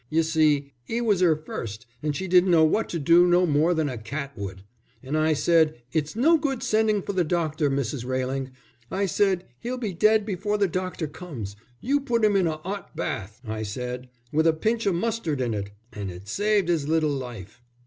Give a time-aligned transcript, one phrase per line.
[0.09, 3.75] You see, 'e was 'er first and she didn't know what to do no more
[3.75, 4.63] than a cat would.
[5.03, 8.03] And I said: 'It's no good sending for the doctor, Mrs.
[8.03, 8.49] Railing,'
[8.89, 11.55] I said, 'he'll be dead before the doctor comes.
[11.81, 15.53] You put 'im in a 'ot bath,' I said, 'with a pinch of mustard in
[15.53, 17.61] it.' And it saved 'is little life."